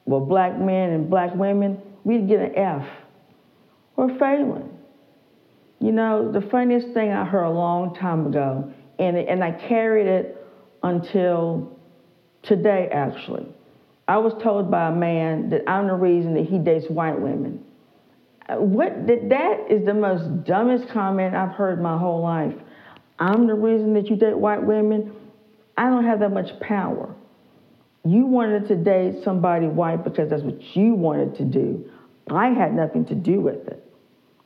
[0.05, 2.87] well, black men and black women, we'd get an F.
[3.95, 4.69] We're failing.
[5.79, 10.07] You know, the funniest thing I heard a long time ago, and, and I carried
[10.07, 10.45] it
[10.81, 11.77] until
[12.43, 13.47] today, actually.
[14.07, 17.63] I was told by a man that I'm the reason that he dates white women.
[18.49, 22.55] Uh, what that is the most dumbest comment I've heard my whole life.
[23.19, 25.13] I'm the reason that you date white women.
[25.77, 27.15] I don't have that much power.
[28.05, 31.89] You wanted to date somebody white because that's what you wanted to do.
[32.29, 33.83] I had nothing to do with it.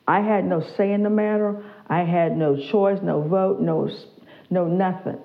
[0.07, 1.63] I had no say in the matter.
[1.87, 3.89] I had no choice, no vote, no,
[4.49, 5.19] no nothing.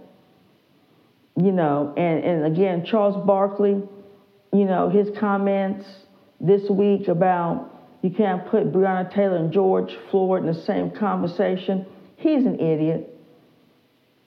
[1.36, 3.82] You know, and, and again, Charles Barkley,
[4.53, 5.86] you know, his comments
[6.40, 7.70] this week about
[8.03, 11.86] you can't put Breonna Taylor and George Floyd in the same conversation.
[12.16, 13.11] He's an idiot.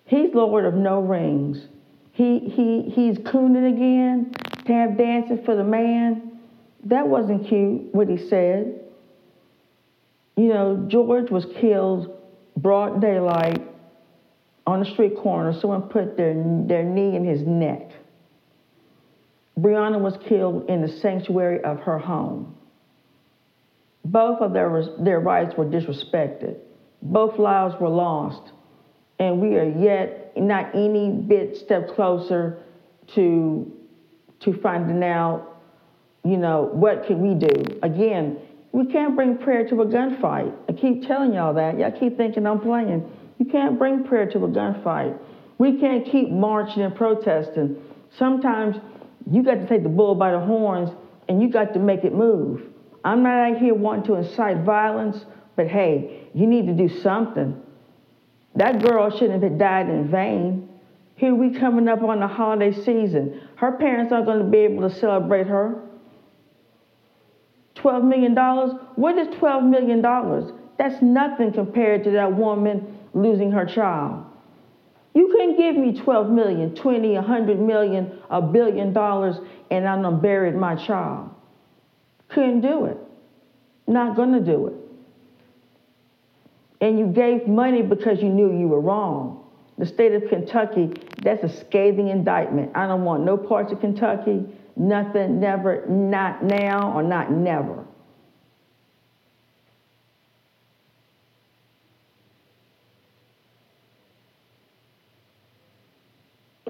[0.06, 1.68] He's Lord of no rings.
[2.12, 4.34] He, he, he's cooning again
[4.74, 6.40] have dancing for the man.
[6.86, 8.82] That wasn't cute, what he said.
[10.36, 12.12] You know, George was killed
[12.58, 13.62] broad daylight
[14.68, 15.58] on the street corner.
[15.60, 16.34] Someone put their,
[16.66, 17.92] their knee in his neck.
[19.58, 22.56] Breonna was killed in the sanctuary of her home.
[24.04, 26.58] Both of their, their rights were disrespected.
[27.02, 28.52] Both lives were lost.
[29.20, 32.64] And we are yet not any bit step closer
[33.16, 33.72] to,
[34.42, 35.62] to finding out,
[36.24, 37.80] you know, what can we do?
[37.84, 38.40] Again,
[38.72, 40.54] we can't bring prayer to a gunfight.
[40.68, 41.80] I keep telling y'all that.
[41.80, 43.10] Y'all keep thinking I'm playing.
[43.38, 45.18] You can't bring prayer to a gunfight.
[45.58, 47.78] We can't keep marching and protesting.
[48.18, 48.76] Sometimes
[49.32, 50.90] you got to take the bull by the horns
[51.30, 52.64] and you got to make it move.
[53.04, 55.24] I'm not out here wanting to incite violence,
[55.56, 57.62] but hey, you need to do something.
[58.56, 60.70] That girl shouldn't have died in vain.
[61.16, 63.42] Here we coming up on the holiday season.
[63.56, 65.82] Her parents aren't going to be able to celebrate her.
[67.76, 68.36] $12 million?
[68.96, 70.02] What is $12 million?
[70.78, 74.26] That's nothing compared to that woman losing her child.
[75.14, 79.38] You couldn't give me 12 million, 20, 100 million, a billion dollars,
[79.72, 81.30] and I done buried my child.
[82.28, 82.98] Couldn't do it.
[83.88, 84.74] Not gonna do it.
[86.82, 89.46] And you gave money because you knew you were wrong.
[89.78, 92.72] The state of Kentucky, that's a scathing indictment.
[92.76, 94.46] I don't want no parts of Kentucky,
[94.76, 97.86] nothing, never, not now, or not never.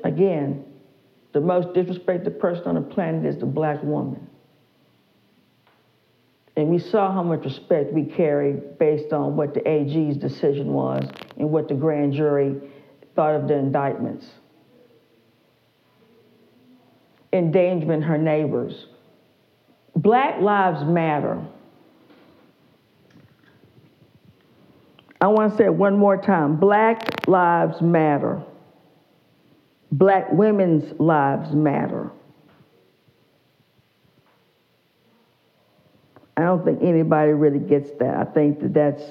[0.03, 0.63] Again,
[1.33, 4.27] the most disrespected person on the planet is the black woman.
[6.57, 11.03] And we saw how much respect we carried based on what the AG's decision was
[11.37, 12.55] and what the grand jury
[13.15, 14.25] thought of the indictments.
[17.33, 18.87] Endangering her neighbors.
[19.95, 21.45] Black lives matter.
[25.19, 26.57] I want to say it one more time.
[26.57, 28.43] Black lives matter.
[29.91, 32.11] Black women's lives matter.
[36.37, 38.15] I don't think anybody really gets that.
[38.15, 39.03] I think that that's,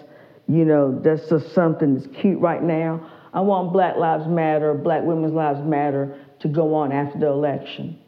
[0.46, 3.10] you know, that's just something that's cute right now.
[3.32, 7.98] I want Black Lives Matter, Black Women's Lives Matter to go on after the election.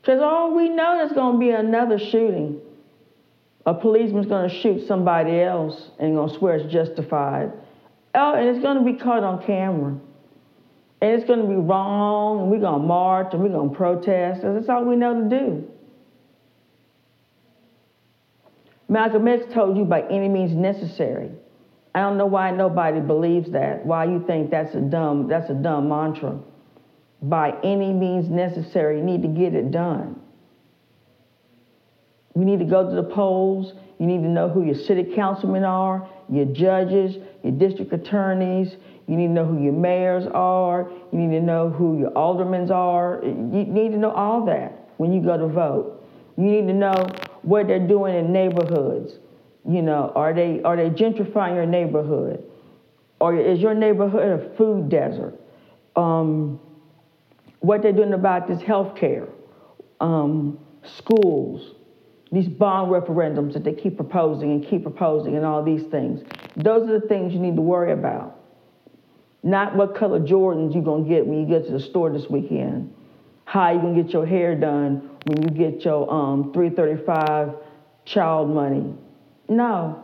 [0.00, 2.60] Because all we know there's going to be another shooting.
[3.64, 7.50] A policeman's going to shoot somebody else and going to swear it's justified.
[8.14, 9.98] Oh, and it's going to be caught on camera.
[11.00, 13.74] And it's going to be wrong, and we're going to march and we're going to
[13.74, 14.42] protest.
[14.42, 15.70] That's all we know to do.
[18.94, 21.28] Malcolm X told you by any means necessary.
[21.96, 23.84] I don't know why nobody believes that.
[23.84, 26.38] Why you think that's a dumb that's a dumb mantra.
[27.20, 30.20] By any means necessary, you need to get it done.
[32.34, 33.72] We need to go to the polls.
[33.98, 38.76] You need to know who your city councilmen are, your judges, your district attorneys.
[39.08, 40.88] You need to know who your mayors are.
[41.12, 43.20] You need to know who your aldermen are.
[43.24, 46.00] You need to know all that when you go to vote.
[46.36, 47.08] You need to know
[47.44, 49.18] what they're doing in neighborhoods.
[49.68, 52.44] You know, are they are they gentrifying your neighborhood?
[53.20, 55.40] Or is your neighborhood a food desert?
[55.96, 56.60] Um,
[57.60, 59.28] what they're doing about this health care,
[60.00, 61.74] um, schools,
[62.30, 66.22] these bond referendums that they keep proposing and keep proposing and all these things.
[66.56, 68.40] Those are the things you need to worry about.
[69.42, 72.92] Not what color Jordans you're gonna get when you get to the store this weekend.
[73.44, 77.54] How you gonna get your hair done when you get your um, 335
[78.04, 78.94] child money.
[79.48, 80.02] No.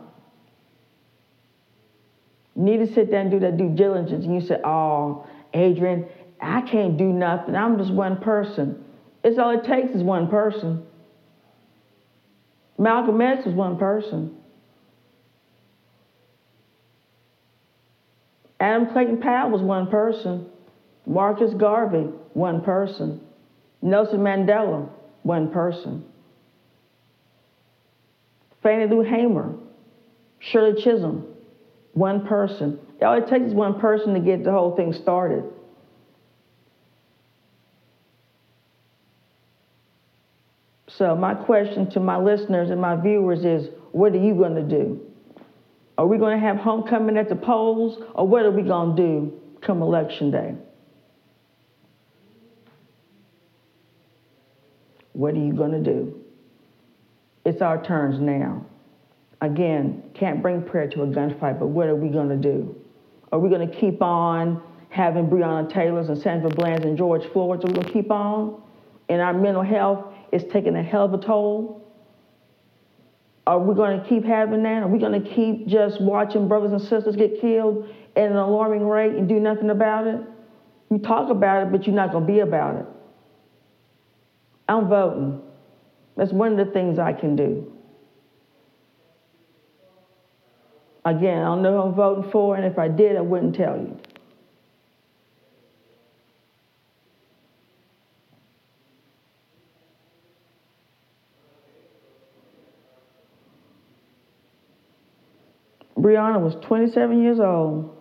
[2.55, 4.25] You need to sit there and do that due diligence.
[4.25, 6.07] And you say, oh, Adrienne,
[6.39, 7.55] I can't do nothing.
[7.55, 8.83] I'm just one person.
[9.23, 10.85] It's all it takes is one person.
[12.77, 14.35] Malcolm X was one person.
[18.59, 20.47] Adam Clayton Powell was one person.
[21.05, 23.21] Marcus Garvey, one person.
[23.81, 24.89] Nelson Mandela,
[25.23, 26.05] one person.
[28.61, 29.55] Fannie Lou Hamer,
[30.39, 31.25] Shirley Chisholm,
[31.93, 32.79] one person.
[33.01, 35.43] All it takes is one person to get the whole thing started.
[40.87, 44.61] So my question to my listeners and my viewers is, what are you going to
[44.61, 45.01] do?
[45.97, 49.01] Are we going to have homecoming at the polls, or what are we going to
[49.01, 50.55] do come election day?
[55.13, 56.21] What are you going to do?
[57.45, 58.65] It's our turns now.
[59.41, 62.75] Again, can't bring prayer to a gunfight, but what are we going to do?
[63.31, 67.63] Are we going to keep on having Breonna Taylor's and Sandra Bland's and George Floyd's?
[67.63, 68.61] Are we going to keep on?
[69.09, 71.81] And our mental health is taking a hell of a toll.
[73.47, 74.83] Are we going to keep having that?
[74.83, 78.87] Are we going to keep just watching brothers and sisters get killed at an alarming
[78.87, 80.21] rate and do nothing about it?
[80.91, 82.85] You talk about it, but you're not going to be about it.
[84.67, 85.41] I'm voting.
[86.15, 87.71] That's one of the things I can do.
[91.03, 93.77] Again, I don't know who I'm voting for, and if I did, I wouldn't tell
[93.77, 93.97] you.
[105.97, 108.00] Breonna was 27 years old.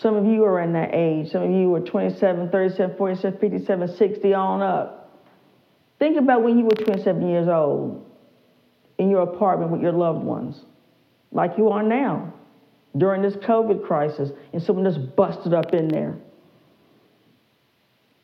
[0.00, 1.30] Some of you are in that age.
[1.32, 5.22] Some of you were 27, 37, 47, 57, 60 on up.
[5.98, 8.04] Think about when you were 27 years old
[8.98, 10.60] in your apartment with your loved ones,
[11.32, 12.32] like you are now
[12.96, 16.16] during this COVID crisis, and someone just busted up in there.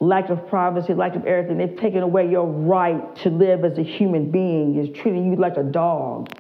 [0.00, 1.58] Lack of privacy, lack of everything.
[1.58, 5.56] They've taken away your right to live as a human being, is treating you like
[5.56, 6.30] a dog.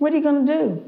[0.00, 0.82] What are you going to do?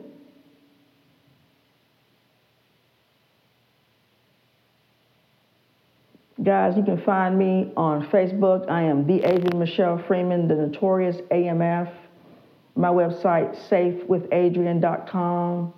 [6.42, 8.70] Guys, you can find me on Facebook.
[8.70, 11.92] I am the Adrienne Michelle Freeman, the notorious AMF.
[12.74, 15.74] My website, safewithadrian.com.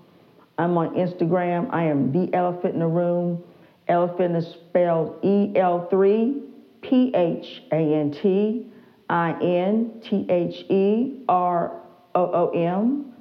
[0.57, 1.75] I'm on Instagram.
[1.75, 3.43] I am the elephant in the room.
[3.89, 6.41] Elephant is spelled E L 3
[6.83, 8.69] P H A N T
[9.11, 11.81] I N T H E R
[12.15, 13.14] O O M.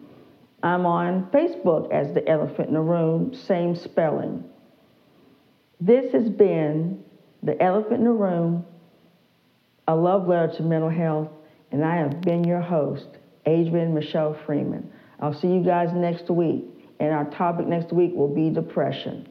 [0.63, 4.45] I'm on Facebook as the elephant in the room, same spelling.
[5.81, 7.03] This has been
[7.43, 8.65] the elephant in the room,
[9.89, 11.27] a love letter to mental health,
[11.71, 13.07] and I have been your host,
[13.45, 14.89] Adrienne Michelle Freeman.
[15.19, 16.63] I'll see you guys next week,
[17.01, 19.27] and our topic next week will be depression.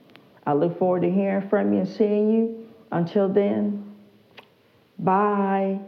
[0.47, 2.69] I look forward to hearing from you and seeing you.
[2.91, 3.95] Until then,
[4.99, 5.81] bye.